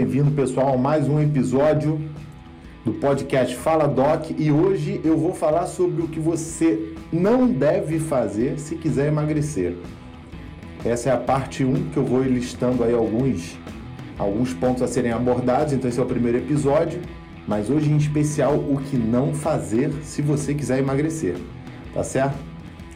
bem-vindo, 0.00 0.30
pessoal, 0.30 0.72
a 0.72 0.78
mais 0.78 1.06
um 1.06 1.20
episódio 1.20 2.00
do 2.86 2.92
podcast 2.92 3.54
Fala 3.54 3.86
Doc 3.86 4.30
e 4.38 4.50
hoje 4.50 4.98
eu 5.04 5.14
vou 5.14 5.34
falar 5.34 5.66
sobre 5.66 6.00
o 6.00 6.08
que 6.08 6.18
você 6.18 6.94
não 7.12 7.46
deve 7.46 7.98
fazer 7.98 8.58
se 8.58 8.76
quiser 8.76 9.08
emagrecer. 9.08 9.76
Essa 10.86 11.10
é 11.10 11.12
a 11.12 11.18
parte 11.18 11.66
1 11.66 11.90
que 11.90 11.98
eu 11.98 12.04
vou 12.06 12.22
listando 12.22 12.82
aí 12.82 12.94
alguns, 12.94 13.58
alguns 14.18 14.54
pontos 14.54 14.82
a 14.82 14.88
serem 14.88 15.12
abordados, 15.12 15.74
então 15.74 15.90
esse 15.90 16.00
é 16.00 16.02
o 16.02 16.06
primeiro 16.06 16.38
episódio, 16.38 16.98
mas 17.46 17.68
hoje 17.68 17.90
em 17.90 17.98
especial 17.98 18.54
o 18.54 18.80
que 18.80 18.96
não 18.96 19.34
fazer 19.34 19.92
se 20.02 20.22
você 20.22 20.54
quiser 20.54 20.78
emagrecer, 20.78 21.36
tá 21.92 22.02
certo? 22.02 22.38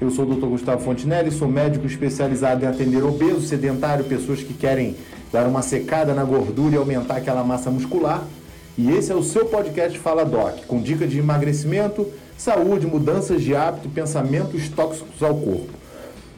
Eu 0.01 0.11
sou 0.11 0.25
o 0.25 0.35
Dr. 0.35 0.47
Gustavo 0.47 0.83
Fontinelli, 0.83 1.31
sou 1.31 1.49
médico 1.49 1.87
especializado 1.87 2.65
em 2.65 2.69
atender 2.69 3.05
obeso, 3.05 3.43
sedentário, 3.43 4.07
pessoas 4.07 4.43
que 4.43 4.55
querem 4.55 4.97
dar 5.35 5.49
uma 5.49 5.63
secada 5.63 6.15
na 6.15 6.23
gordura 6.23 6.77
e 6.77 6.79
aumentar 6.79 7.17
aquela 7.17 7.43
massa 7.43 7.69
muscular. 7.69 8.25
E 8.79 8.93
esse 8.93 9.11
é 9.11 9.17
o 9.17 9.23
seu 9.25 9.47
podcast 9.47 9.99
Fala 9.99 10.25
Doc, 10.25 10.65
com 10.69 10.81
dicas 10.81 11.11
de 11.11 11.19
emagrecimento, 11.19 12.07
saúde, 12.39 12.87
mudanças 12.87 13.43
de 13.43 13.53
hábito, 13.53 13.89
pensamentos 13.89 14.69
tóxicos 14.69 15.21
ao 15.25 15.35
corpo. 15.35 15.71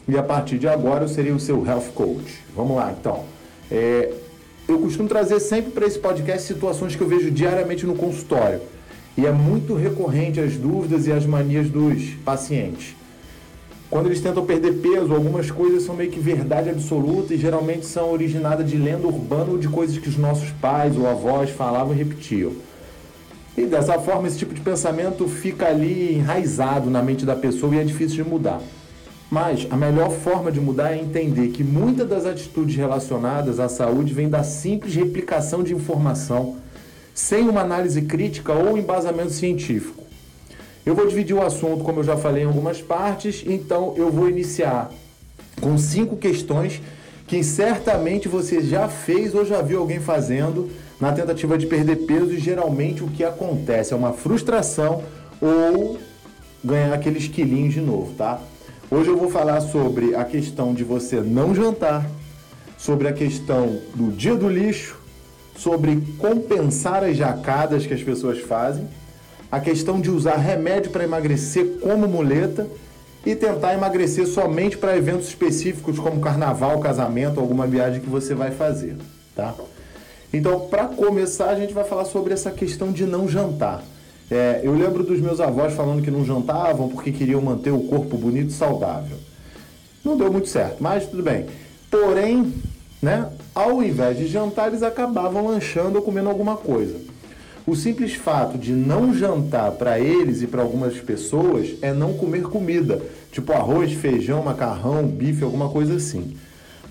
E 0.09 0.17
a 0.17 0.23
partir 0.23 0.57
de 0.57 0.67
agora 0.67 1.05
eu 1.05 1.09
serei 1.09 1.31
o 1.31 1.39
seu 1.39 1.63
health 1.67 1.93
coach. 1.95 2.43
Vamos 2.55 2.75
lá, 2.75 2.95
então. 2.99 3.25
É, 3.71 4.15
eu 4.67 4.79
costumo 4.79 5.07
trazer 5.07 5.41
sempre 5.41 5.73
para 5.73 5.87
esse 5.87 5.99
podcast 5.99 6.47
situações 6.47 6.97
que 6.97 7.03
eu 7.03 7.09
vejo 7.09 7.31
diariamente 7.31 7.85
no 7.85 7.95
consultório. 7.95 8.63
E 9.15 9.27
é 9.27 9.33
muito 9.33 9.75
recorrente 9.75 10.41
as 10.41 10.55
dúvidas 10.55 11.07
e 11.07 11.13
as 11.13 11.27
manias 11.27 11.69
dos 11.69 12.15
pacientes. 12.25 12.97
Quando 13.89 14.07
eles 14.07 14.21
tentam 14.21 14.45
perder 14.45 14.75
peso, 14.75 15.15
algumas 15.15 15.51
coisas 15.51 15.85
são 15.85 15.95
meio 15.95 16.11
que 16.11 16.19
verdade 16.19 16.69
absoluta 16.69 17.33
e 17.33 17.39
geralmente 17.39 17.87
são 17.87 18.11
originadas 18.11 18.69
de 18.69 18.77
lenda 18.77 19.07
urbana 19.07 19.53
ou 19.53 19.59
de 19.59 19.69
coisas 19.69 19.97
que 19.97 20.09
os 20.09 20.17
nossos 20.17 20.51
pais 20.51 20.97
ou 20.97 21.09
avós 21.09 21.51
falavam 21.51 21.95
e 21.95 21.97
repetiam. 21.97 22.53
E 23.57 23.65
dessa 23.65 23.99
forma, 23.99 24.27
esse 24.27 24.39
tipo 24.39 24.53
de 24.53 24.61
pensamento 24.61 25.27
fica 25.29 25.69
ali 25.69 26.15
enraizado 26.15 26.91
na 26.91 27.01
mente 27.01 27.25
da 27.25 27.37
pessoa 27.37 27.75
e 27.77 27.79
é 27.79 27.85
difícil 27.85 28.25
de 28.25 28.29
mudar. 28.29 28.61
Mas 29.31 29.67
a 29.71 29.77
melhor 29.77 30.11
forma 30.11 30.53
de 30.53 30.61
mudar 30.61 30.93
é 30.93 30.99
entender 30.99 31.49
que 31.49 31.65
muitas 31.65 32.09
das 32.09 32.27
atitudes 32.27 32.77
relacionadas 32.77 33.59
à 33.59 33.69
saúde 33.69 34.13
vêm 34.13 34.29
da 34.29 34.43
simples 34.43 34.95
replicação 34.95 35.63
de 35.63 35.73
informação, 35.73 36.57
sem 37.15 37.49
uma 37.49 37.63
análise 37.63 38.03
crítica 38.03 38.53
ou 38.53 38.77
embasamento 38.77 39.31
científico. 39.31 40.06
Eu 40.87 40.95
vou 40.95 41.05
dividir 41.05 41.35
o 41.35 41.43
assunto, 41.43 41.83
como 41.83 41.99
eu 41.99 42.05
já 42.05 42.17
falei, 42.17 42.45
em 42.45 42.47
algumas 42.47 42.81
partes, 42.81 43.43
então 43.45 43.95
eu 43.97 44.09
vou 44.09 44.31
iniciar 44.31 44.89
com 45.61 45.77
cinco 45.77 46.17
questões 46.17 46.81
que 47.27 47.43
certamente 47.43 48.29
você 48.29 48.63
já 48.63 48.87
fez 48.87 49.35
ou 49.35 49.45
já 49.45 49.61
viu 49.61 49.81
alguém 49.81 49.99
fazendo 49.99 50.71
na 51.01 51.13
tentativa 51.13 51.59
de 51.59 51.67
perder 51.67 52.07
peso 52.07 52.33
e 52.33 52.39
geralmente 52.39 53.03
o 53.03 53.09
que 53.09 53.25
acontece 53.25 53.93
é 53.93 53.97
uma 53.97 54.13
frustração 54.13 55.03
ou 55.41 55.99
ganhar 56.65 56.95
aqueles 56.95 57.27
quilinhos 57.27 57.75
de 57.75 57.81
novo, 57.81 58.15
tá? 58.15 58.41
Hoje 58.89 59.11
eu 59.11 59.17
vou 59.17 59.29
falar 59.29 59.61
sobre 59.63 60.15
a 60.15 60.25
questão 60.25 60.73
de 60.73 60.85
você 60.85 61.21
não 61.21 61.53
jantar, 61.53 62.09
sobre 62.79 63.09
a 63.09 63.13
questão 63.13 63.81
do 63.93 64.13
dia 64.13 64.37
do 64.37 64.49
lixo, 64.49 64.97
sobre 65.57 66.01
compensar 66.17 67.03
as 67.03 67.17
jacadas 67.17 67.85
que 67.85 67.93
as 67.93 68.05
pessoas 68.05 68.39
fazem 68.39 68.87
a 69.51 69.61
questão 69.61 70.01
de 70.01 70.11
usar 70.11 70.37
remédio 70.37 70.91
para 70.91 71.05
emagrecer 71.05 71.79
como 71.81 72.09
muleta 72.09 72.67
e 73.25 73.35
tentar 73.35 73.75
emagrecer 73.75 74.27
somente 74.27 74.77
para 74.77 74.97
eventos 74.97 75.29
específicos 75.29 75.99
como 75.99 76.21
carnaval, 76.21 76.79
casamento, 76.79 77.41
alguma 77.41 77.67
viagem 77.67 78.01
que 78.01 78.09
você 78.09 78.35
vai 78.35 78.53
fazer, 78.53 78.97
tá? 79.35 79.55
Então, 80.33 80.61
para 80.69 80.85
começar, 80.85 81.51
a 81.51 81.55
gente 81.55 81.73
vai 81.73 81.85
falar 81.85 82.05
sobre 82.05 82.33
essa 82.33 82.51
questão 82.51 82.93
de 82.93 83.05
não 83.05 83.29
jantar. 83.29 83.83
É, 84.31 84.61
eu 84.63 84.75
lembro 84.75 85.05
dos 85.05 85.21
meus 85.21 85.41
avós 85.41 85.73
falando 85.75 86.03
que 86.03 86.11
não 86.11 86.25
jantavam 86.25 86.89
porque 86.89 87.13
queriam 87.13 87.41
manter 87.41 87.71
o 87.71 87.81
corpo 87.81 88.17
bonito 88.17 88.51
e 88.51 88.53
saudável. 88.53 89.17
Não 90.05 90.17
deu 90.17 90.33
muito 90.33 90.49
certo, 90.49 90.77
mas 90.81 91.07
tudo 91.07 91.23
bem. 91.23 91.47
Porém, 91.91 92.53
né, 93.01 93.29
ao 93.55 93.83
invés 93.83 94.19
de 94.19 94.27
jantar, 94.27 94.69
eles 94.69 94.83
acabavam 94.83 95.47
lanchando 95.47 95.99
ou 95.99 96.03
comendo 96.03 96.29
alguma 96.29 96.57
coisa. 96.57 96.97
O 97.67 97.75
simples 97.75 98.15
fato 98.15 98.57
de 98.57 98.71
não 98.71 99.13
jantar 99.13 99.73
para 99.73 99.99
eles 99.99 100.41
e 100.41 100.47
para 100.47 100.63
algumas 100.63 101.01
pessoas 101.01 101.75
é 101.83 101.93
não 101.93 102.13
comer 102.13 102.43
comida, 102.43 103.03
tipo 103.33 103.53
arroz, 103.53 103.93
feijão, 103.93 104.41
macarrão, 104.41 105.05
bife, 105.05 105.43
alguma 105.43 105.69
coisa 105.69 105.97
assim. 105.97 106.37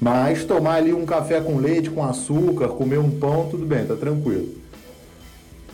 Mas 0.01 0.43
tomar 0.43 0.75
ali 0.75 0.93
um 0.93 1.05
café 1.05 1.39
com 1.39 1.59
leite, 1.59 1.89
com 1.89 2.03
açúcar, 2.03 2.67
comer 2.67 2.99
um 2.99 3.09
pão, 3.09 3.47
tudo 3.49 3.65
bem, 3.65 3.85
tá 3.85 3.95
tranquilo. 3.95 4.49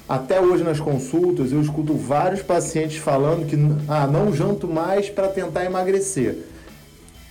Até 0.08 0.40
hoje 0.40 0.64
nas 0.64 0.80
consultas 0.80 1.52
eu 1.52 1.60
escuto 1.60 1.96
vários 1.96 2.44
pacientes 2.44 2.98
falando 2.98 3.48
que 3.48 3.56
ah, 3.88 4.06
não 4.06 4.32
janto 4.32 4.68
mais 4.68 5.10
para 5.10 5.30
tentar 5.30 5.66
emagrecer. 5.66 6.38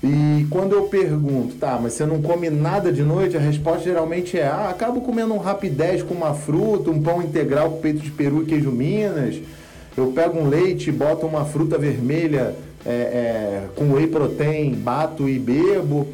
E 0.03 0.47
quando 0.49 0.73
eu 0.73 0.85
pergunto, 0.85 1.57
tá, 1.57 1.79
mas 1.81 1.93
você 1.93 2.07
não 2.07 2.23
come 2.23 2.49
nada 2.49 2.91
de 2.91 3.03
noite? 3.03 3.37
A 3.37 3.41
resposta 3.41 3.85
geralmente 3.85 4.39
é, 4.39 4.47
ah, 4.47 4.71
acabo 4.71 5.03
comendo 5.03 5.35
um 5.35 5.39
rapidez 5.39 6.03
com 6.03 6.15
uma 6.15 6.33
fruta, 6.33 6.91
um 6.91 7.03
pão 7.03 7.23
integral 7.23 7.73
com 7.73 7.81
peito 7.81 7.99
de 7.99 8.11
peru 8.11 8.43
e 8.43 8.47
queijo 8.47 8.71
minas. 8.71 9.37
Eu 9.95 10.13
pego 10.13 10.39
um 10.39 10.49
leite, 10.49 10.91
boto 10.91 11.27
uma 11.27 11.45
fruta 11.45 11.77
vermelha 11.77 12.55
é, 12.87 12.91
é, 12.91 13.69
com 13.77 13.93
whey 13.93 14.07
protein, 14.07 14.73
bato 14.73 15.29
e 15.29 15.39
bebo. 15.39 16.09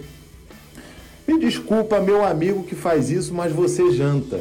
Me 1.27 1.39
desculpa, 1.39 2.01
meu 2.01 2.25
amigo 2.25 2.65
que 2.65 2.75
faz 2.75 3.09
isso, 3.11 3.33
mas 3.33 3.53
você 3.53 3.93
janta. 3.93 4.41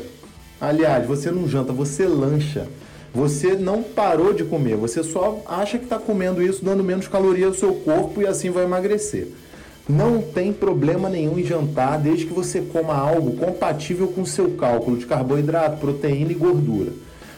Aliás, 0.60 1.06
você 1.06 1.30
não 1.30 1.48
janta, 1.48 1.72
você 1.72 2.06
lancha. 2.06 2.68
Você 3.16 3.54
não 3.54 3.82
parou 3.82 4.34
de 4.34 4.44
comer, 4.44 4.76
você 4.76 5.02
só 5.02 5.42
acha 5.46 5.78
que 5.78 5.86
está 5.86 5.98
comendo 5.98 6.44
isso, 6.44 6.66
dando 6.66 6.84
menos 6.84 7.08
caloria 7.08 7.48
ao 7.48 7.54
seu 7.54 7.74
corpo 7.76 8.22
e 8.22 8.28
assim 8.28 8.50
vai 8.50 8.66
emagrecer. 8.66 9.30
Não 9.88 10.22
tem 10.22 10.52
problema 10.52 11.08
nenhum 11.08 11.40
em 11.40 11.44
jantar, 11.46 11.98
desde 11.98 12.26
que 12.26 12.34
você 12.34 12.60
coma 12.60 12.94
algo 12.94 13.38
compatível 13.38 14.10
com 14.10 14.24
o 14.24 14.26
seu 14.26 14.50
cálculo 14.52 14.98
de 14.98 15.06
carboidrato, 15.06 15.78
proteína 15.78 16.34
e 16.34 16.36
gordura. 16.36 16.92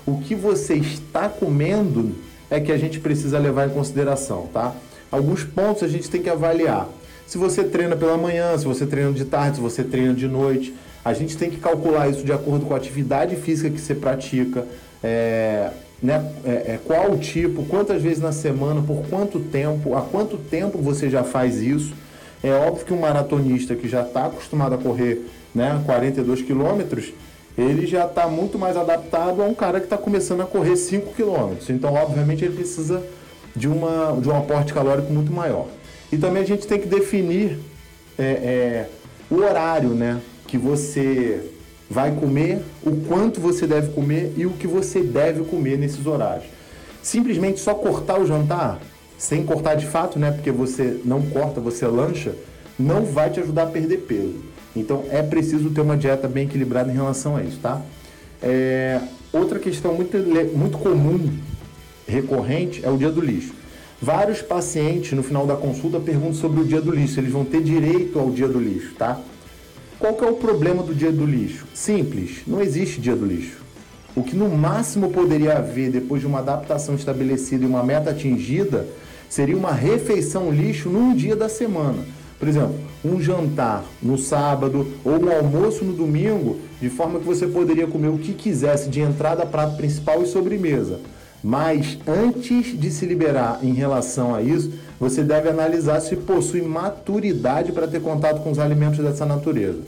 O 0.03 0.17
que 0.17 0.33
você 0.33 0.73
está 0.73 1.29
comendo 1.29 2.15
é 2.49 2.59
que 2.59 2.71
a 2.71 2.77
gente 2.77 2.99
precisa 2.99 3.38
levar 3.38 3.67
em 3.67 3.73
consideração, 3.73 4.47
tá? 4.51 4.73
Alguns 5.11 5.44
pontos 5.44 5.83
a 5.83 5.88
gente 5.88 6.09
tem 6.09 6.23
que 6.23 6.29
avaliar. 6.29 6.89
Se 7.27 7.38
você 7.38 7.63
treina 7.63 7.95
pela 7.95 8.17
manhã, 8.17 8.57
se 8.57 8.65
você 8.65 8.88
treina 8.88 9.11
de 9.11 9.25
tarde, 9.25 9.57
se 9.57 9.61
você 9.61 9.83
treina 9.83 10.15
de 10.15 10.27
noite, 10.27 10.73
a 11.05 11.13
gente 11.13 11.38
tem 11.38 11.51
que 11.51 11.57
calcular 11.57 12.09
isso 12.09 12.23
de 12.23 12.33
acordo 12.33 12.65
com 12.65 12.73
a 12.73 12.77
atividade 12.77 13.35
física 13.35 13.69
que 13.69 13.79
você 13.79 13.94
pratica, 13.94 14.65
é, 15.03 15.69
né, 16.01 16.31
é, 16.45 16.49
é, 16.49 16.79
qual 16.85 17.11
o 17.11 17.17
tipo, 17.17 17.63
quantas 17.65 18.01
vezes 18.01 18.19
na 18.19 18.31
semana, 18.31 18.81
por 18.81 19.05
quanto 19.07 19.39
tempo, 19.39 19.95
há 19.95 20.01
quanto 20.01 20.37
tempo 20.37 20.77
você 20.77 21.09
já 21.09 21.23
faz 21.23 21.61
isso. 21.61 21.93
É 22.43 22.51
óbvio 22.51 22.85
que 22.85 22.93
um 22.93 22.99
maratonista 22.99 23.75
que 23.75 23.89
já 23.89 24.03
está 24.03 24.27
acostumado 24.27 24.75
a 24.75 24.77
correr 24.77 25.25
né, 25.55 25.81
42 25.85 26.43
quilômetros, 26.43 27.13
ele 27.57 27.87
já 27.87 28.05
está 28.05 28.27
muito 28.27 28.59
mais 28.59 28.77
adaptado 28.77 29.41
a 29.41 29.45
um 29.45 29.55
cara 29.55 29.79
que 29.79 29.87
está 29.87 29.97
começando 29.97 30.41
a 30.41 30.45
correr 30.45 30.75
5 30.75 31.13
quilômetros. 31.15 31.69
Então, 31.71 31.93
obviamente, 31.95 32.45
ele 32.45 32.55
precisa 32.55 33.03
de, 33.55 33.67
uma, 33.67 34.15
de 34.21 34.29
um 34.29 34.37
aporte 34.37 34.73
calórico 34.73 35.11
muito 35.11 35.33
maior. 35.33 35.65
E 36.11 36.17
também 36.17 36.43
a 36.43 36.45
gente 36.45 36.67
tem 36.67 36.79
que 36.79 36.87
definir 36.87 37.57
é, 38.17 38.23
é, 38.23 38.89
o 39.31 39.37
horário 39.37 39.89
né, 39.89 40.21
que 40.45 40.57
você 40.57 41.43
vai 41.89 42.11
comer, 42.11 42.61
o 42.83 42.95
quanto 43.07 43.39
você 43.39 43.65
deve 43.65 43.91
comer 43.93 44.33
e 44.35 44.45
o 44.45 44.51
que 44.51 44.67
você 44.67 45.01
deve 45.01 45.43
comer 45.43 45.77
nesses 45.77 46.05
horários. 46.05 46.45
Simplesmente 47.01 47.59
só 47.59 47.73
cortar 47.73 48.19
o 48.19 48.25
jantar, 48.25 48.79
sem 49.17 49.43
cortar 49.43 49.75
de 49.75 49.85
fato, 49.85 50.19
né? 50.19 50.31
Porque 50.31 50.51
você 50.51 50.99
não 51.05 51.21
corta, 51.21 51.61
você 51.61 51.87
lancha, 51.87 52.35
não 52.77 53.05
vai 53.05 53.29
te 53.29 53.39
ajudar 53.39 53.63
a 53.63 53.67
perder 53.67 54.00
peso. 54.00 54.35
Então 54.75 55.06
é 55.09 55.23
preciso 55.23 55.69
ter 55.69 55.81
uma 55.81 55.97
dieta 55.97 56.27
bem 56.27 56.45
equilibrada 56.45 56.91
em 56.91 56.95
relação 56.95 57.35
a 57.35 57.44
isso, 57.44 57.59
tá? 57.62 57.81
É, 58.41 59.00
outra 59.33 59.57
questão 59.57 59.94
muito, 59.94 60.17
muito 60.56 60.77
comum, 60.77 61.29
recorrente, 62.07 62.85
é 62.85 62.89
o 62.89 62.97
dia 62.97 63.09
do 63.09 63.21
lixo. 63.21 63.53
Vários 64.00 64.41
pacientes 64.44 65.13
no 65.13 65.23
final 65.23 65.47
da 65.47 65.56
consulta 65.56 66.00
perguntam 66.00 66.35
sobre 66.35 66.62
o 66.62 66.63
dia 66.63 66.79
do 66.79 66.91
lixo, 66.91 67.19
eles 67.19 67.31
vão 67.31 67.44
ter 67.44 67.63
direito 67.63 68.19
ao 68.19 68.29
dia 68.29 68.47
do 68.47 68.59
lixo, 68.59 68.94
tá? 68.94 69.19
Qual 69.99 70.13
que 70.13 70.23
é 70.23 70.29
o 70.29 70.35
problema 70.35 70.83
do 70.83 70.94
dia 70.94 71.11
do 71.11 71.25
lixo? 71.25 71.65
Simples, 71.73 72.41
não 72.45 72.61
existe 72.61 73.01
dia 73.01 73.15
do 73.15 73.25
lixo. 73.25 73.57
O 74.15 74.21
que 74.21 74.35
no 74.35 74.47
máximo 74.47 75.09
poderia 75.09 75.57
haver 75.57 75.89
depois 75.89 76.21
de 76.21 76.27
uma 76.27 76.38
adaptação 76.39 76.94
estabelecida 76.94 77.63
e 77.63 77.67
uma 77.67 77.83
meta 77.83 78.11
atingida 78.11 78.88
seria 79.27 79.57
uma 79.57 79.71
refeição 79.71 80.51
lixo 80.51 80.88
num 80.88 81.15
dia 81.15 81.35
da 81.35 81.49
semana. 81.49 82.05
Por 82.38 82.47
exemplo, 82.47 82.75
um 83.03 83.19
jantar 83.19 83.83
no 84.01 84.19
sábado 84.19 84.88
ou 85.03 85.19
um 85.19 85.31
almoço 85.31 85.83
no 85.83 85.94
domingo, 85.94 86.59
de 86.79 86.89
forma 86.89 87.19
que 87.19 87.25
você 87.25 87.47
poderia 87.47 87.88
comer 87.88 88.09
o 88.09 88.19
que 88.19 88.33
quisesse 88.33 88.89
de 88.89 89.01
entrada, 89.01 89.47
prato 89.47 89.77
principal 89.77 90.21
e 90.21 90.27
sobremesa. 90.27 91.00
Mas 91.43 91.97
antes 92.07 92.79
de 92.79 92.91
se 92.91 93.05
liberar 93.07 93.59
em 93.63 93.73
relação 93.73 94.35
a 94.35 94.43
isso, 94.43 94.71
você 94.99 95.23
deve 95.23 95.49
analisar 95.49 95.99
se 95.99 96.15
possui 96.15 96.61
maturidade 96.61 97.71
para 97.71 97.88
ter 97.88 98.01
contato 98.01 98.41
com 98.41 98.51
os 98.51 98.59
alimentos 98.59 98.99
dessa 98.99 99.25
natureza. 99.25 99.79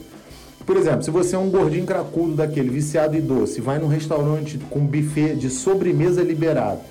Por 0.65 0.77
exemplo, 0.77 1.01
se 1.01 1.09
você 1.09 1.35
é 1.35 1.39
um 1.39 1.49
gordinho 1.49 1.85
cracudo 1.85 2.35
daquele, 2.35 2.69
viciado 2.69 3.17
em 3.17 3.21
doce, 3.21 3.59
vai 3.59 3.79
num 3.79 3.87
restaurante 3.87 4.59
com 4.69 4.85
buffet 4.85 5.35
de 5.35 5.49
sobremesa 5.49 6.21
liberado, 6.21 6.81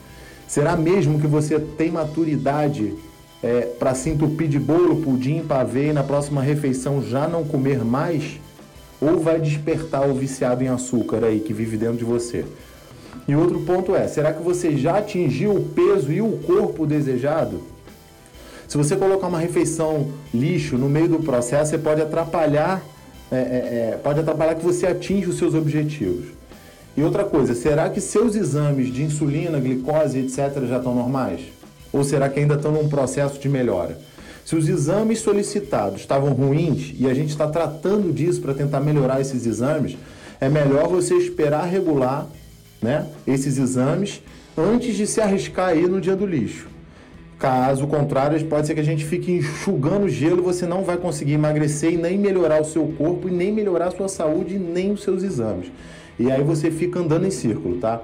será 0.49 0.76
mesmo 0.76 1.20
que 1.20 1.29
você 1.29 1.61
tem 1.61 1.91
maturidade 1.91 2.94
é, 3.41 3.61
para 3.79 3.94
se 3.94 4.11
entupir 4.11 4.49
de 4.49 4.59
bolo, 4.59 4.97
pudim, 4.97 5.43
pavê 5.43 5.91
e 5.91 5.93
na 5.93 6.03
próxima 6.03 6.43
refeição 6.43 7.00
já 7.03 7.29
não 7.29 7.44
comer 7.44 7.85
mais? 7.85 8.41
Ou 9.00 9.21
vai 9.21 9.41
despertar 9.41 10.09
o 10.09 10.14
viciado 10.14 10.64
em 10.64 10.69
açúcar 10.69 11.25
aí 11.25 11.38
que 11.38 11.53
vive 11.53 11.76
dentro 11.76 11.99
de 11.99 12.05
você? 12.05 12.44
E 13.29 13.37
outro 13.37 13.61
ponto 13.61 13.94
é: 13.94 14.09
será 14.09 14.32
que 14.32 14.43
você 14.43 14.76
já 14.76 14.99
atingiu 14.99 15.53
o 15.53 15.64
peso 15.67 16.11
e 16.11 16.21
o 16.21 16.32
corpo 16.38 16.85
desejado? 16.85 17.61
Se 18.69 18.76
você 18.76 18.94
colocar 18.97 19.29
uma 19.29 19.38
refeição 19.38 20.09
lixo 20.32 20.76
no 20.76 20.91
meio 20.91 21.09
do 21.09 21.20
processo, 21.20 21.70
você 21.70 21.79
pode 21.79 22.03
atrapalhar, 22.03 22.82
é, 23.32 23.37
é, 23.37 23.41
é, 23.41 24.00
pode 24.05 24.20
atrapalhar 24.20 24.55
que 24.56 24.65
você 24.65 24.87
atinja 24.87 25.31
os 25.31 25.38
seus 25.38 25.55
objetivos. 25.55 26.26
E 26.94 27.03
outra 27.03 27.25
coisa, 27.25 27.55
será 27.55 27.88
que 27.88 27.99
seus 27.99 28.35
exames 28.35 28.93
de 28.93 29.03
insulina, 29.03 29.59
glicose, 29.59 30.19
etc., 30.19 30.67
já 30.69 30.76
estão 30.76 30.94
normais? 30.94 31.41
Ou 31.91 32.05
será 32.05 32.29
que 32.29 32.41
ainda 32.41 32.56
estão 32.56 32.70
num 32.70 32.91
processo 32.91 33.41
de 33.41 33.49
melhora? 33.49 33.99
Se 34.44 34.55
os 34.55 34.69
exames 34.69 35.21
solicitados 35.21 36.00
estavam 36.00 36.32
ruins 36.35 36.94
e 36.99 37.09
a 37.09 37.14
gente 37.14 37.31
está 37.31 37.49
tratando 37.49 38.12
disso 38.12 38.43
para 38.43 38.53
tentar 38.53 38.81
melhorar 38.81 39.19
esses 39.19 39.47
exames, 39.47 39.97
é 40.38 40.49
melhor 40.50 40.88
você 40.88 41.14
esperar 41.14 41.64
regular 41.64 42.26
né, 42.82 43.06
esses 43.26 43.56
exames 43.56 44.23
antes 44.56 44.94
de 44.94 45.06
se 45.06 45.23
arriscar 45.23 45.69
aí 45.69 45.87
no 45.87 46.03
dia 46.03 46.14
do 46.14 46.26
lixo. 46.26 46.78
Caso 47.38 47.87
contrário, 47.87 48.44
pode 48.46 48.67
ser 48.67 48.75
que 48.75 48.81
a 48.81 48.85
gente 48.85 49.05
fique 49.05 49.31
enxugando 49.31 50.08
gelo, 50.08 50.43
você 50.43 50.67
não 50.67 50.82
vai 50.82 50.96
conseguir 50.96 51.35
emagrecer 51.35 51.93
e 51.93 51.96
nem 51.96 52.19
melhorar 52.19 52.61
o 52.61 52.64
seu 52.64 52.93
corpo, 52.99 53.29
e 53.29 53.31
nem 53.31 53.52
melhorar 53.52 53.87
a 53.87 53.90
sua 53.93 54.08
saúde, 54.08 54.58
nem 54.58 54.90
os 54.90 55.05
seus 55.05 55.23
exames. 55.23 55.70
E 56.19 56.32
aí 56.32 56.43
você 56.43 56.69
fica 56.69 56.99
andando 56.99 57.26
em 57.26 57.31
círculo, 57.31 57.76
tá? 57.76 58.02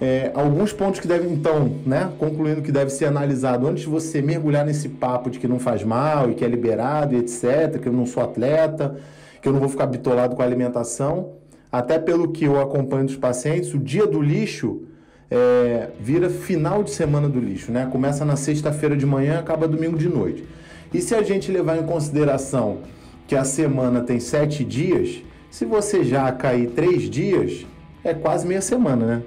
É, 0.00 0.30
alguns 0.32 0.72
pontos 0.72 1.00
que 1.00 1.08
devem, 1.08 1.32
então, 1.32 1.72
né, 1.84 2.12
concluindo 2.18 2.62
que 2.62 2.70
deve 2.70 2.90
ser 2.90 3.06
analisado 3.06 3.66
antes 3.66 3.82
de 3.82 3.88
você 3.88 4.22
mergulhar 4.22 4.64
nesse 4.64 4.88
papo 4.88 5.28
de 5.28 5.40
que 5.40 5.48
não 5.48 5.58
faz 5.58 5.82
mal 5.82 6.30
e 6.30 6.34
que 6.34 6.44
é 6.44 6.48
liberado 6.48 7.16
e 7.16 7.18
etc., 7.18 7.80
que 7.82 7.88
eu 7.88 7.92
não 7.92 8.06
sou 8.06 8.22
atleta, 8.22 8.96
que 9.42 9.48
eu 9.48 9.52
não 9.52 9.58
vou 9.58 9.68
ficar 9.68 9.86
bitolado 9.86 10.36
com 10.36 10.42
a 10.42 10.44
alimentação, 10.44 11.30
até 11.70 11.98
pelo 11.98 12.28
que 12.28 12.44
eu 12.44 12.60
acompanho 12.60 13.06
dos 13.06 13.16
pacientes, 13.16 13.74
o 13.74 13.78
dia 13.78 14.06
do 14.06 14.22
lixo 14.22 14.82
é, 15.30 15.88
vira 16.00 16.30
final 16.30 16.82
de 16.82 16.90
semana 16.90 17.28
do 17.28 17.38
lixo, 17.38 17.70
né? 17.70 17.88
Começa 17.90 18.24
na 18.24 18.36
sexta-feira 18.36 18.96
de 18.96 19.04
manhã, 19.04 19.38
acaba 19.38 19.68
domingo 19.68 19.98
de 19.98 20.08
noite. 20.08 20.44
E 20.92 21.00
se 21.00 21.14
a 21.14 21.22
gente 21.22 21.52
levar 21.52 21.76
em 21.78 21.84
consideração 21.84 22.78
que 23.26 23.36
a 23.36 23.44
semana 23.44 24.00
tem 24.00 24.18
sete 24.18 24.64
dias, 24.64 25.22
se 25.50 25.64
você 25.64 26.02
já 26.02 26.30
cair 26.32 26.70
três 26.70 27.10
dias, 27.10 27.66
é 28.02 28.14
quase 28.14 28.46
meia 28.46 28.62
semana, 28.62 29.06
né? 29.06 29.22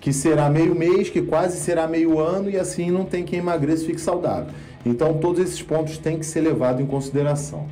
Que 0.00 0.12
será 0.12 0.48
meio 0.48 0.74
mês, 0.74 1.10
que 1.10 1.22
quase 1.22 1.58
será 1.58 1.88
meio 1.88 2.18
ano, 2.18 2.48
e 2.48 2.56
assim 2.56 2.90
não 2.90 3.04
tem 3.04 3.24
quem 3.24 3.40
emagreça 3.40 3.82
e 3.82 3.86
fique 3.86 4.00
saudável. 4.00 4.52
Então, 4.84 5.14
todos 5.14 5.40
esses 5.40 5.62
pontos 5.62 5.98
têm 5.98 6.18
que 6.18 6.26
ser 6.26 6.40
levados 6.40 6.80
em 6.80 6.86
consideração. 6.86 7.66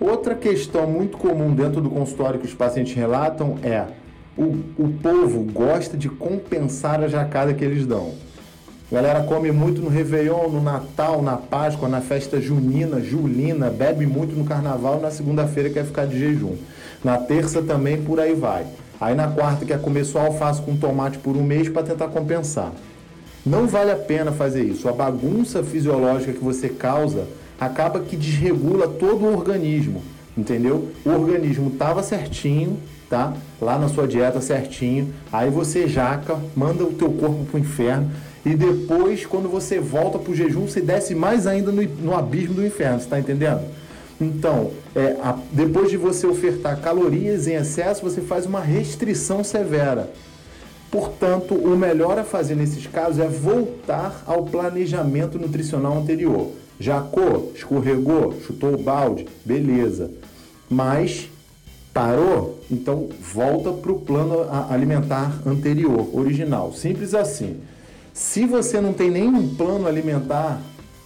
Outra 0.00 0.34
questão 0.34 0.86
muito 0.86 1.16
comum 1.16 1.54
dentro 1.54 1.80
do 1.80 1.90
consultório 1.90 2.40
que 2.40 2.46
os 2.46 2.54
pacientes 2.54 2.94
relatam 2.94 3.56
é 3.62 3.86
o, 4.36 4.58
o 4.78 4.88
povo 5.02 5.42
gosta 5.44 5.96
de 5.96 6.08
compensar 6.08 7.02
a 7.02 7.08
jacada 7.08 7.52
que 7.52 7.64
eles 7.64 7.86
dão. 7.86 8.12
A 8.90 8.94
galera 8.94 9.22
come 9.22 9.50
muito 9.50 9.80
no 9.80 9.88
Réveillon, 9.88 10.48
no 10.48 10.62
Natal, 10.62 11.22
na 11.22 11.36
Páscoa, 11.36 11.88
na 11.88 12.00
festa 12.00 12.40
junina, 12.40 13.00
julina, 13.00 13.70
bebe 13.70 14.04
muito 14.04 14.36
no 14.36 14.44
Carnaval 14.44 15.00
na 15.00 15.10
segunda-feira 15.10 15.70
quer 15.70 15.84
ficar 15.84 16.06
de 16.06 16.18
jejum. 16.18 16.56
Na 17.02 17.16
terça 17.16 17.62
também 17.62 18.02
por 18.02 18.20
aí 18.20 18.34
vai. 18.34 18.66
Aí 19.00 19.14
na 19.14 19.28
quarta 19.28 19.64
quer 19.64 19.80
comer 19.80 20.04
só 20.04 20.26
alface 20.26 20.60
com 20.60 20.76
tomate 20.76 21.18
por 21.18 21.36
um 21.36 21.42
mês 21.42 21.68
para 21.68 21.82
tentar 21.82 22.08
compensar. 22.08 22.70
Não 23.44 23.66
vale 23.66 23.90
a 23.90 23.96
pena 23.96 24.30
fazer 24.30 24.62
isso. 24.62 24.88
A 24.88 24.92
bagunça 24.92 25.62
fisiológica 25.62 26.32
que 26.32 26.44
você 26.44 26.68
causa 26.68 27.26
acaba 27.58 28.00
que 28.00 28.16
desregula 28.16 28.86
todo 28.86 29.24
o 29.24 29.32
organismo, 29.32 30.02
entendeu? 30.36 30.90
O 31.04 31.10
organismo 31.10 31.70
estava 31.70 32.02
certinho, 32.02 32.78
tá? 33.12 33.34
Lá 33.60 33.78
na 33.78 33.90
sua 33.90 34.08
dieta 34.08 34.40
certinho, 34.40 35.12
aí 35.30 35.50
você 35.50 35.86
jaca, 35.86 36.38
manda 36.56 36.82
o 36.82 36.94
teu 36.94 37.10
corpo 37.10 37.44
pro 37.44 37.58
inferno 37.58 38.10
e 38.42 38.54
depois, 38.54 39.26
quando 39.26 39.50
você 39.50 39.78
volta 39.78 40.18
pro 40.18 40.34
jejum, 40.34 40.66
você 40.66 40.80
desce 40.80 41.14
mais 41.14 41.46
ainda 41.46 41.70
no, 41.70 41.82
no 41.82 42.16
abismo 42.16 42.54
do 42.54 42.66
inferno, 42.66 42.98
você 42.98 43.06
tá 43.06 43.20
entendendo? 43.20 43.60
Então, 44.18 44.70
é, 44.96 45.18
a, 45.22 45.36
depois 45.52 45.90
de 45.90 45.98
você 45.98 46.26
ofertar 46.26 46.80
calorias 46.80 47.46
em 47.46 47.52
excesso, 47.52 48.00
você 48.00 48.22
faz 48.22 48.46
uma 48.46 48.60
restrição 48.60 49.44
severa. 49.44 50.10
Portanto, 50.90 51.54
o 51.54 51.76
melhor 51.76 52.18
a 52.18 52.24
fazer 52.24 52.54
nesses 52.54 52.86
casos 52.86 53.18
é 53.18 53.28
voltar 53.28 54.22
ao 54.26 54.44
planejamento 54.46 55.38
nutricional 55.38 55.98
anterior. 55.98 56.50
Jacou, 56.80 57.52
escorregou, 57.54 58.40
chutou 58.46 58.72
o 58.72 58.82
balde, 58.82 59.26
beleza. 59.44 60.10
Mas 60.70 61.28
parou, 61.92 62.58
então 62.70 63.08
volta 63.20 63.70
para 63.72 63.92
o 63.92 64.00
plano 64.00 64.46
alimentar 64.70 65.40
anterior, 65.46 66.08
original. 66.12 66.72
Simples 66.72 67.14
assim. 67.14 67.60
Se 68.14 68.46
você 68.46 68.80
não 68.80 68.92
tem 68.92 69.10
nenhum 69.10 69.54
plano 69.54 69.86
alimentar 69.86 70.60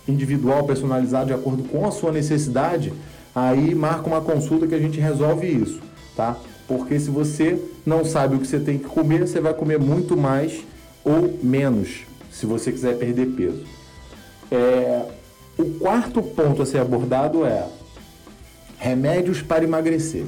individual, 0.09 0.65
personalizado 0.65 1.27
de 1.27 1.33
acordo 1.33 1.65
com 1.65 1.87
a 1.87 1.91
sua 1.91 2.13
necessidade, 2.13 2.93
aí 3.35 3.75
marca 3.75 4.07
uma 4.07 4.21
consulta 4.21 4.67
que 4.67 4.75
a 4.75 4.79
gente 4.79 5.01
resolve 5.01 5.47
isso, 5.47 5.81
tá? 6.17 6.37
Porque 6.67 6.99
se 6.99 7.11
você 7.11 7.61
não 7.85 8.05
sabe 8.05 8.37
o 8.37 8.39
que 8.41 8.47
você 8.47 8.59
tem 8.59 8.79
que 8.79 8.87
comer, 8.87 9.27
você 9.27 9.41
vai 9.41 9.55
comer 9.55 9.79
muito 9.79 10.17
mais 10.17 10.65
ou 11.05 11.39
menos, 11.43 12.05
se 12.31 12.47
você 12.47 12.73
quiser 12.73 12.97
perder 12.99 13.27
peso. 13.29 13.65
É, 14.51 15.03
o 15.59 15.65
quarto 15.79 16.23
ponto 16.23 16.63
a 16.63 16.67
ser 16.67 16.79
abordado 16.79 17.45
é 17.45 17.67
remédios 18.79 19.43
para 19.43 19.65
emagrecer. 19.65 20.25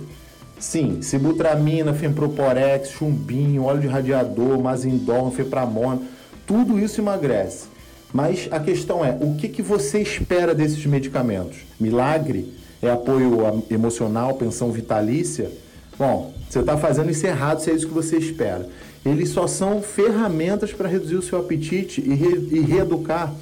Sim, 0.58 1.00
sibutramina, 1.02 1.94
fenproporex, 1.94 2.90
chumbinho, 2.90 3.64
óleo 3.64 3.80
de 3.80 3.86
radiador, 3.86 4.60
mazindol, 4.60 5.30
fepramona, 5.30 6.00
tudo 6.46 6.78
isso 6.78 7.00
emagrece. 7.00 7.66
Mas 8.12 8.48
a 8.50 8.58
questão 8.58 9.04
é, 9.04 9.16
o 9.20 9.34
que, 9.34 9.48
que 9.48 9.62
você 9.62 10.00
espera 10.00 10.54
desses 10.54 10.84
medicamentos? 10.86 11.58
Milagre? 11.78 12.54
É 12.80 12.90
apoio 12.90 13.64
emocional, 13.70 14.34
pensão 14.34 14.70
vitalícia? 14.70 15.50
Bom, 15.98 16.32
você 16.48 16.60
está 16.60 16.76
fazendo 16.76 17.10
isso 17.10 17.26
errado 17.26 17.60
se 17.60 17.70
é 17.70 17.74
isso 17.74 17.88
que 17.88 17.94
você 17.94 18.16
espera. 18.16 18.68
Eles 19.04 19.30
só 19.30 19.46
são 19.46 19.82
ferramentas 19.82 20.72
para 20.72 20.88
reduzir 20.88 21.16
o 21.16 21.22
seu 21.22 21.38
apetite 21.38 22.00
e, 22.00 22.14
re, 22.14 22.48
e 22.52 22.60
reeducar 22.60 23.34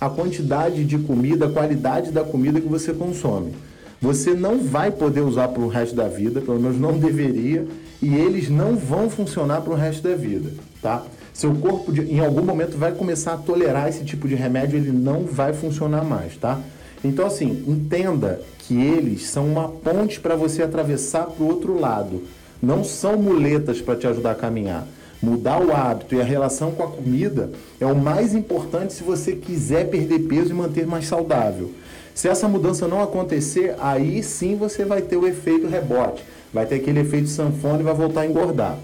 a 0.00 0.08
quantidade 0.08 0.84
de 0.84 0.98
comida, 0.98 1.46
a 1.46 1.50
qualidade 1.50 2.10
da 2.10 2.22
comida 2.22 2.60
que 2.60 2.68
você 2.68 2.92
consome. 2.92 3.54
Você 4.00 4.34
não 4.34 4.58
vai 4.58 4.90
poder 4.90 5.20
usar 5.20 5.48
para 5.48 5.62
o 5.62 5.68
resto 5.68 5.94
da 5.94 6.06
vida, 6.06 6.40
pelo 6.40 6.60
menos 6.60 6.78
não 6.78 6.98
deveria, 6.98 7.66
e 8.02 8.14
eles 8.14 8.50
não 8.50 8.76
vão 8.76 9.08
funcionar 9.08 9.62
para 9.62 9.72
o 9.72 9.76
resto 9.76 10.02
da 10.02 10.14
vida, 10.14 10.50
tá? 10.82 11.02
Seu 11.32 11.54
corpo 11.54 11.92
de, 11.92 12.02
em 12.02 12.20
algum 12.20 12.42
momento 12.42 12.76
vai 12.76 12.92
começar 12.92 13.34
a 13.34 13.36
tolerar 13.36 13.88
esse 13.88 14.04
tipo 14.04 14.28
de 14.28 14.34
remédio, 14.34 14.78
ele 14.78 14.92
não 14.92 15.24
vai 15.24 15.52
funcionar 15.52 16.04
mais, 16.04 16.36
tá? 16.36 16.60
Então 17.04 17.26
assim, 17.26 17.64
entenda 17.66 18.40
que 18.60 18.74
eles 18.74 19.26
são 19.26 19.46
uma 19.46 19.68
ponte 19.68 20.18
para 20.18 20.34
você 20.34 20.62
atravessar 20.62 21.26
para 21.26 21.44
o 21.44 21.48
outro 21.48 21.78
lado. 21.78 22.22
Não 22.62 22.82
são 22.82 23.16
muletas 23.16 23.80
para 23.80 23.96
te 23.96 24.06
ajudar 24.06 24.32
a 24.32 24.34
caminhar. 24.34 24.86
Mudar 25.22 25.60
o 25.62 25.74
hábito 25.74 26.14
e 26.14 26.20
a 26.20 26.24
relação 26.24 26.72
com 26.72 26.82
a 26.82 26.88
comida 26.88 27.50
é 27.80 27.86
o 27.86 27.96
mais 27.96 28.34
importante 28.34 28.92
se 28.92 29.02
você 29.02 29.32
quiser 29.32 29.88
perder 29.88 30.20
peso 30.20 30.50
e 30.50 30.54
manter 30.54 30.86
mais 30.86 31.06
saudável. 31.06 31.70
Se 32.16 32.28
essa 32.28 32.48
mudança 32.48 32.88
não 32.88 33.02
acontecer, 33.02 33.74
aí 33.78 34.22
sim 34.22 34.56
você 34.56 34.86
vai 34.86 35.02
ter 35.02 35.18
o 35.18 35.28
efeito 35.28 35.66
rebote, 35.66 36.24
vai 36.50 36.64
ter 36.64 36.76
aquele 36.76 37.00
efeito 37.00 37.28
sanfona 37.28 37.80
e 37.80 37.82
vai 37.82 37.92
voltar 37.92 38.22
a 38.22 38.26
engordar. 38.26 38.78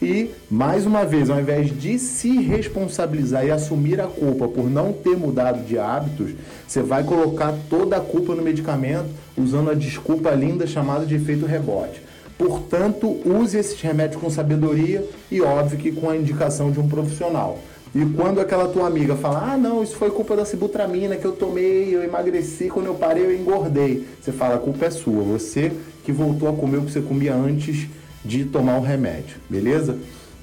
E, 0.00 0.30
mais 0.50 0.86
uma 0.86 1.04
vez, 1.04 1.28
ao 1.28 1.38
invés 1.38 1.70
de 1.70 1.98
se 1.98 2.40
responsabilizar 2.40 3.44
e 3.44 3.50
assumir 3.50 4.00
a 4.00 4.06
culpa 4.06 4.48
por 4.48 4.70
não 4.70 4.90
ter 4.90 5.18
mudado 5.18 5.66
de 5.66 5.78
hábitos, 5.78 6.30
você 6.66 6.80
vai 6.80 7.04
colocar 7.04 7.54
toda 7.68 7.98
a 7.98 8.00
culpa 8.00 8.34
no 8.34 8.40
medicamento 8.40 9.10
usando 9.36 9.70
a 9.70 9.74
desculpa 9.74 10.30
linda 10.30 10.66
chamada 10.66 11.04
de 11.04 11.14
efeito 11.14 11.44
rebote. 11.44 12.00
Portanto, 12.38 13.20
use 13.22 13.58
esses 13.58 13.78
remédios 13.78 14.18
com 14.18 14.30
sabedoria 14.30 15.06
e, 15.30 15.42
óbvio, 15.42 15.78
que 15.78 15.92
com 15.92 16.08
a 16.08 16.16
indicação 16.16 16.70
de 16.70 16.80
um 16.80 16.88
profissional. 16.88 17.58
E 17.94 18.04
quando 18.04 18.40
aquela 18.40 18.68
tua 18.68 18.86
amiga 18.86 19.16
fala, 19.16 19.52
ah, 19.52 19.56
não, 19.56 19.82
isso 19.82 19.96
foi 19.96 20.10
culpa 20.10 20.36
da 20.36 20.44
sibutramina 20.44 21.16
que 21.16 21.24
eu 21.24 21.32
tomei, 21.32 21.94
eu 21.94 22.02
emagreci, 22.02 22.68
quando 22.68 22.86
eu 22.86 22.94
parei 22.94 23.24
eu 23.24 23.34
engordei. 23.34 24.06
Você 24.20 24.30
fala, 24.30 24.56
a 24.56 24.58
culpa 24.58 24.86
é 24.86 24.90
sua, 24.90 25.22
você 25.22 25.72
que 26.04 26.12
voltou 26.12 26.48
a 26.48 26.52
comer 26.52 26.78
o 26.78 26.82
que 26.82 26.92
você 26.92 27.00
comia 27.00 27.34
antes 27.34 27.88
de 28.24 28.44
tomar 28.44 28.78
o 28.78 28.82
remédio, 28.82 29.36
beleza? 29.48 29.98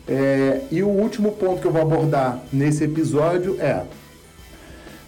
É, 0.08 0.62
e 0.72 0.84
o 0.84 0.88
último 0.88 1.32
ponto 1.32 1.62
que 1.62 1.68
eu 1.68 1.72
vou 1.72 1.82
abordar 1.82 2.40
nesse 2.54 2.84
episódio 2.84 3.58
é: 3.60 3.84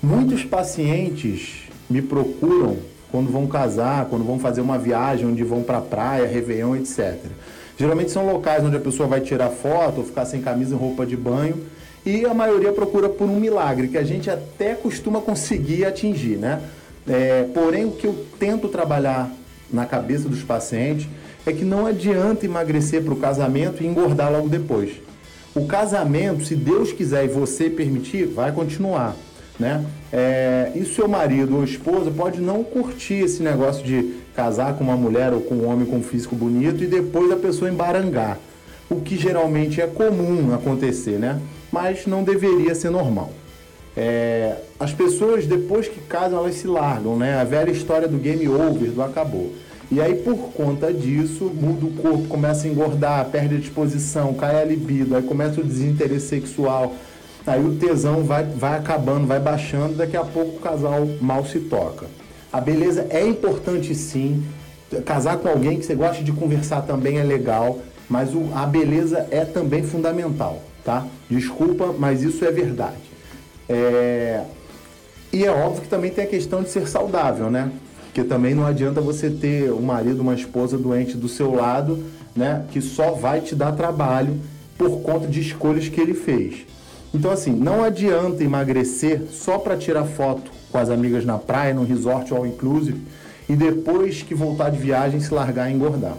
muitos 0.01 0.43
pacientes 0.43 1.69
me 1.87 2.01
procuram 2.01 2.77
quando 3.11 3.31
vão 3.31 3.47
casar, 3.47 4.05
quando 4.05 4.25
vão 4.25 4.39
fazer 4.39 4.61
uma 4.61 4.77
viagem 4.77 5.27
onde 5.27 5.43
vão 5.43 5.61
para 5.61 5.79
praia, 5.79 6.27
Réveillon, 6.27 6.75
etc. 6.75 7.15
Geralmente 7.77 8.11
são 8.11 8.25
locais 8.25 8.63
onde 8.63 8.75
a 8.75 8.79
pessoa 8.79 9.07
vai 9.07 9.21
tirar 9.21 9.49
foto 9.49 9.99
ou 9.99 10.03
ficar 10.03 10.25
sem 10.25 10.41
camisa 10.41 10.73
e 10.73 10.77
roupa 10.77 11.05
de 11.05 11.15
banho 11.15 11.63
e 12.07 12.25
a 12.25 12.33
maioria 12.33 12.71
procura 12.71 13.09
por 13.09 13.27
um 13.27 13.37
milagre 13.37 13.89
que 13.89 13.97
a 13.97 14.03
gente 14.03 14.29
até 14.29 14.73
costuma 14.73 15.19
conseguir 15.19 15.83
atingir, 15.83 16.37
né? 16.37 16.61
É, 17.05 17.45
porém, 17.53 17.83
o 17.83 17.91
que 17.91 18.07
eu 18.07 18.25
tento 18.39 18.69
trabalhar 18.69 19.29
na 19.69 19.85
cabeça 19.85 20.29
dos 20.29 20.41
pacientes 20.41 21.05
é 21.45 21.51
que 21.51 21.65
não 21.65 21.85
adianta 21.85 22.45
emagrecer 22.45 23.03
para 23.03 23.13
o 23.13 23.17
casamento 23.17 23.83
e 23.83 23.85
engordar 23.85 24.31
logo 24.31 24.47
depois. 24.47 24.91
O 25.53 25.65
casamento, 25.65 26.45
se 26.45 26.55
Deus 26.55 26.93
quiser 26.93 27.25
e 27.25 27.27
você 27.27 27.69
permitir, 27.69 28.25
vai 28.25 28.53
continuar. 28.53 29.13
Né? 29.59 29.83
É, 30.13 30.71
e 30.75 30.85
seu 30.85 31.09
marido 31.09 31.57
ou 31.57 31.63
esposa 31.65 32.09
pode 32.09 32.39
não 32.39 32.63
curtir 32.63 33.15
esse 33.15 33.43
negócio 33.43 33.83
de 33.83 34.13
casar 34.33 34.75
com 34.75 34.83
uma 34.85 34.95
mulher 34.95 35.33
ou 35.33 35.41
com 35.41 35.55
um 35.55 35.67
homem 35.67 35.85
com 35.85 35.97
um 35.97 36.03
físico 36.03 36.37
bonito 36.37 36.85
e 36.85 36.87
depois 36.87 37.29
a 37.33 37.35
pessoa 37.35 37.69
embarangar. 37.69 38.37
O 38.89 39.01
que 39.01 39.17
geralmente 39.17 39.81
é 39.81 39.87
comum 39.87 40.53
acontecer, 40.53 41.19
né? 41.19 41.41
Mas 41.71 42.05
não 42.05 42.23
deveria 42.23 42.73
ser 42.75 42.89
normal. 42.89 43.31
É, 43.95 44.55
as 44.79 44.93
pessoas, 44.93 45.45
depois 45.45 45.87
que 45.87 45.99
casam, 46.01 46.39
elas 46.39 46.55
se 46.55 46.67
largam, 46.67 47.15
né? 47.15 47.39
A 47.39 47.43
velha 47.43 47.71
história 47.71 48.07
do 48.07 48.17
game 48.17 48.47
over, 48.47 48.91
do 48.91 49.01
acabou. 49.01 49.53
E 49.89 50.01
aí, 50.01 50.15
por 50.15 50.35
conta 50.51 50.93
disso, 50.93 51.45
muda 51.45 51.85
o 51.85 51.91
corpo, 51.93 52.27
começa 52.27 52.67
a 52.67 52.69
engordar, 52.69 53.25
perde 53.29 53.55
a 53.55 53.59
disposição, 53.59 54.33
cai 54.33 54.61
a 54.61 54.65
libido, 54.65 55.15
aí 55.15 55.23
começa 55.23 55.61
o 55.61 55.63
desinteresse 55.63 56.27
sexual, 56.27 56.93
aí 57.45 57.63
o 57.63 57.75
tesão 57.75 58.23
vai, 58.23 58.43
vai 58.43 58.77
acabando, 58.77 59.25
vai 59.25 59.39
baixando, 59.39 59.95
daqui 59.95 60.17
a 60.17 60.25
pouco 60.25 60.57
o 60.57 60.59
casal 60.59 61.07
mal 61.21 61.45
se 61.45 61.61
toca. 61.61 62.05
A 62.51 62.59
beleza 62.59 63.07
é 63.09 63.25
importante 63.25 63.95
sim, 63.95 64.43
casar 65.05 65.37
com 65.37 65.47
alguém 65.47 65.79
que 65.79 65.85
você 65.85 65.95
gosta 65.95 66.21
de 66.21 66.33
conversar 66.33 66.81
também 66.81 67.17
é 67.17 67.23
legal, 67.23 67.79
mas 68.09 68.35
o, 68.35 68.49
a 68.53 68.65
beleza 68.65 69.25
é 69.31 69.45
também 69.45 69.83
fundamental, 69.83 70.61
tá? 70.87 71.05
Desculpa, 71.29 71.93
mas 71.99 72.23
isso 72.23 72.45
é 72.45 72.49
verdade. 72.49 72.95
É... 73.67 74.41
E 75.33 75.43
é 75.43 75.51
óbvio 75.51 75.81
que 75.81 75.89
também 75.89 76.09
tem 76.09 76.23
a 76.23 76.27
questão 76.27 76.63
de 76.63 76.69
ser 76.69 76.87
saudável, 76.87 77.51
né? 77.51 77.69
Porque 78.05 78.23
também 78.23 78.55
não 78.55 78.65
adianta 78.65 79.01
você 79.01 79.29
ter 79.29 79.69
um 79.69 79.81
marido, 79.81 80.21
uma 80.21 80.33
esposa 80.33 80.77
doente 80.77 81.17
do 81.17 81.27
seu 81.27 81.53
lado, 81.53 82.01
né? 82.33 82.63
Que 82.71 82.79
só 82.79 83.11
vai 83.11 83.41
te 83.41 83.53
dar 83.53 83.73
trabalho 83.73 84.39
por 84.77 85.01
conta 85.01 85.27
de 85.27 85.41
escolhas 85.41 85.89
que 85.89 85.99
ele 85.99 86.13
fez. 86.13 86.65
Então, 87.13 87.31
assim, 87.31 87.51
não 87.51 87.83
adianta 87.83 88.41
emagrecer 88.41 89.23
só 89.29 89.57
para 89.57 89.75
tirar 89.75 90.05
foto 90.05 90.49
com 90.71 90.77
as 90.77 90.89
amigas 90.89 91.25
na 91.25 91.37
praia, 91.37 91.73
no 91.73 91.83
resort 91.83 92.31
all 92.31 92.47
inclusive, 92.47 93.01
e 93.49 93.57
depois 93.57 94.21
que 94.21 94.33
voltar 94.33 94.69
de 94.69 94.77
viagem 94.77 95.19
se 95.19 95.33
largar 95.33 95.69
e 95.69 95.73
engordar. 95.73 96.15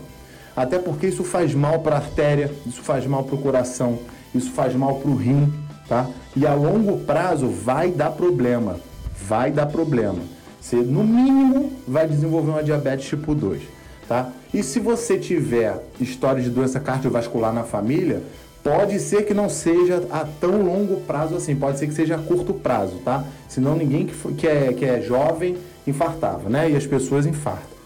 Até 0.59 0.77
porque 0.77 1.07
isso 1.07 1.23
faz 1.23 1.55
mal 1.55 1.79
para 1.79 1.95
a 1.95 1.99
artéria, 1.99 2.53
isso 2.67 2.83
faz 2.83 3.07
mal 3.07 3.23
para 3.23 3.37
o 3.37 3.39
coração, 3.39 4.01
isso 4.35 4.51
faz 4.51 4.75
mal 4.75 4.97
para 4.97 5.09
o 5.09 5.15
rim, 5.15 5.53
tá? 5.89 6.11
E 6.35 6.45
a 6.45 6.53
longo 6.53 6.99
prazo 7.05 7.47
vai 7.49 7.93
dar 7.93 8.11
problema, 8.11 8.81
vai 9.23 9.53
dar 9.53 9.67
problema. 9.67 10.19
Você, 10.61 10.75
no 10.75 11.05
mínimo, 11.05 11.73
vai 11.87 12.09
desenvolver 12.09 12.51
uma 12.51 12.65
diabetes 12.65 13.07
tipo 13.07 13.37
2, 13.37 13.63
tá? 14.09 14.33
E 14.53 14.65
se 14.65 14.81
você 14.81 15.17
tiver 15.17 15.81
história 16.01 16.43
de 16.43 16.51
doença 16.51 16.81
cardiovascular 16.81 17.53
na 17.53 17.63
família, 17.63 18.21
pode 18.61 18.99
ser 18.99 19.27
que 19.27 19.33
não 19.33 19.49
seja 19.49 20.09
a 20.11 20.27
tão 20.41 20.61
longo 20.61 21.03
prazo 21.03 21.37
assim, 21.37 21.55
pode 21.55 21.79
ser 21.79 21.87
que 21.87 21.95
seja 21.95 22.17
a 22.17 22.19
curto 22.19 22.53
prazo, 22.53 22.97
tá? 23.05 23.23
Senão 23.49 23.77
ninguém 23.77 24.07
que, 24.07 24.33
que, 24.33 24.49
é, 24.49 24.73
que 24.73 24.85
é 24.85 25.01
jovem 25.03 25.57
infartava, 25.87 26.49
né? 26.51 26.69
E 26.69 26.75
as 26.75 26.85
pessoas 26.85 27.27
infartam. 27.27 27.78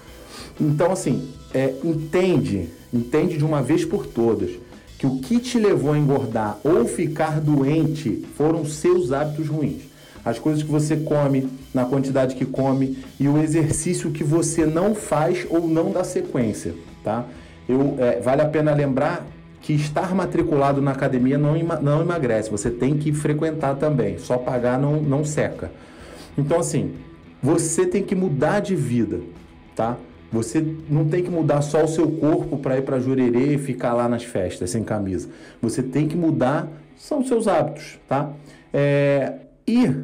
Então, 0.60 0.92
assim, 0.92 1.30
é, 1.52 1.74
entende, 1.84 2.68
entende 2.92 3.38
de 3.38 3.44
uma 3.44 3.62
vez 3.62 3.84
por 3.84 4.06
todas 4.06 4.50
que 4.98 5.06
o 5.06 5.18
que 5.18 5.38
te 5.38 5.58
levou 5.58 5.92
a 5.92 5.98
engordar 5.98 6.58
ou 6.62 6.86
ficar 6.86 7.40
doente 7.40 8.24
foram 8.36 8.64
seus 8.64 9.10
hábitos 9.10 9.48
ruins 9.48 9.92
as 10.24 10.38
coisas 10.38 10.62
que 10.62 10.70
você 10.70 10.96
come, 10.96 11.48
na 11.74 11.84
quantidade 11.84 12.34
que 12.34 12.44
come 12.44 12.98
e 13.18 13.28
o 13.28 13.38
exercício 13.38 14.10
que 14.10 14.22
você 14.22 14.64
não 14.64 14.94
faz 14.94 15.46
ou 15.50 15.66
não 15.66 15.90
dá 15.90 16.04
sequência, 16.04 16.74
tá? 17.02 17.24
Eu, 17.68 17.96
é, 17.98 18.20
vale 18.20 18.42
a 18.42 18.48
pena 18.48 18.74
lembrar 18.74 19.26
que 19.60 19.72
estar 19.72 20.14
matriculado 20.14 20.80
na 20.80 20.90
academia 20.90 21.38
não, 21.38 21.54
não 21.80 22.02
emagrece, 22.02 22.50
você 22.50 22.70
tem 22.70 22.98
que 22.98 23.12
frequentar 23.12 23.76
também, 23.76 24.18
só 24.18 24.36
pagar 24.36 24.78
não, 24.78 25.00
não 25.00 25.24
seca. 25.24 25.70
Então, 26.36 26.60
assim, 26.60 26.94
você 27.42 27.86
tem 27.86 28.02
que 28.02 28.14
mudar 28.14 28.60
de 28.60 28.76
vida, 28.76 29.20
tá? 29.74 29.96
Você 30.32 30.64
não 30.88 31.06
tem 31.06 31.22
que 31.22 31.30
mudar 31.30 31.60
só 31.60 31.84
o 31.84 31.88
seu 31.88 32.10
corpo 32.12 32.56
para 32.56 32.78
ir 32.78 32.82
para 32.82 32.98
Jurerê 32.98 33.54
e 33.54 33.58
ficar 33.58 33.92
lá 33.92 34.08
nas 34.08 34.24
festas 34.24 34.70
sem 34.70 34.82
camisa. 34.82 35.28
Você 35.60 35.82
tem 35.82 36.08
que 36.08 36.16
mudar, 36.16 36.68
são 36.96 37.20
os 37.20 37.28
seus 37.28 37.46
hábitos, 37.46 37.98
tá? 38.08 38.32
É, 38.72 39.34
e 39.66 39.94